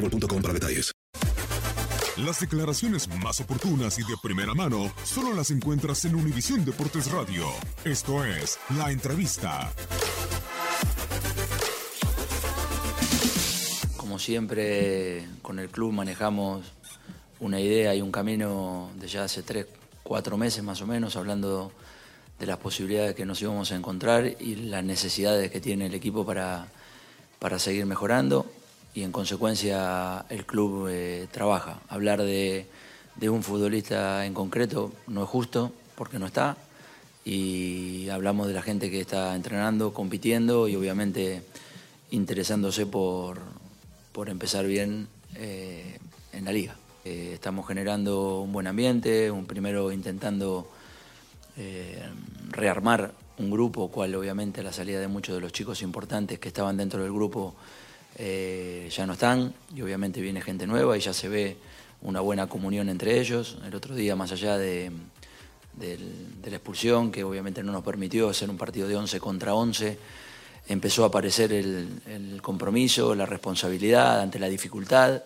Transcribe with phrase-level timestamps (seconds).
[0.00, 0.92] boostmobile.com para detalles.
[2.16, 7.46] Las declaraciones más oportunas y de primera mano solo las encuentras en Univisión Deportes Radio.
[7.84, 9.72] Esto es La Entrevista.
[13.96, 16.72] Como siempre, con el club manejamos
[17.38, 19.66] una idea y un camino de ya hace tres,
[20.02, 21.72] cuatro meses más o menos, hablando
[22.38, 26.26] de las posibilidades que nos íbamos a encontrar y las necesidades que tiene el equipo
[26.26, 26.66] para,
[27.38, 28.49] para seguir mejorando
[28.94, 31.80] y en consecuencia el club eh, trabaja.
[31.88, 32.66] Hablar de,
[33.16, 36.56] de un futbolista en concreto no es justo porque no está
[37.24, 41.42] y hablamos de la gente que está entrenando, compitiendo y obviamente
[42.10, 43.38] interesándose por,
[44.12, 45.98] por empezar bien eh,
[46.32, 46.76] en la liga.
[47.04, 50.68] Eh, estamos generando un buen ambiente, un primero intentando
[52.48, 56.78] rearmar un grupo, cual obviamente la salida de muchos de los chicos importantes que estaban
[56.78, 57.54] dentro del grupo
[58.16, 61.56] eh, ya no están y obviamente viene gente nueva y ya se ve
[62.02, 63.58] una buena comunión entre ellos.
[63.64, 64.90] El otro día, más allá de,
[65.78, 69.98] la expulsión, que obviamente no nos permitió hacer un partido de 11 contra 11,
[70.68, 75.22] empezó a aparecer el, el compromiso, la responsabilidad ante la dificultad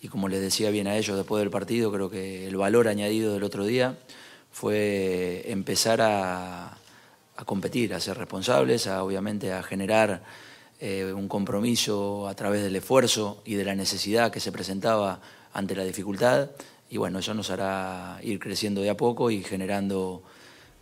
[0.00, 3.34] y como les decía bien a ellos después del partido, creo que el valor añadido
[3.34, 3.98] del otro día
[4.52, 6.76] fue empezar a,
[7.38, 10.22] a competir, a ser responsables, a, obviamente a generar
[10.80, 15.20] eh, un compromiso a través del esfuerzo y de la necesidad que se presentaba
[15.52, 16.50] ante la dificultad.
[16.90, 20.22] Y bueno, eso nos hará ir creciendo de a poco y generando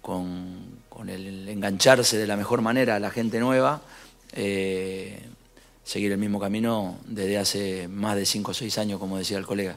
[0.03, 3.83] con, con el engancharse de la mejor manera a la gente nueva,
[4.33, 5.19] eh,
[5.83, 9.47] seguir el mismo camino desde hace más de 5 o 6 años, como decía el
[9.47, 9.77] colega.